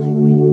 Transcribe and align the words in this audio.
highway. 0.00 0.49